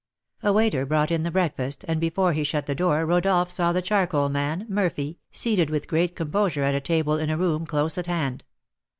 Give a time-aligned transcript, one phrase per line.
[0.41, 3.83] A waiter brought in the breakfast, and before he shut the door Rodolph saw the
[3.83, 8.07] charcoal man, Murphy, seated with great composure at a table in a room close at
[8.07, 8.43] hand.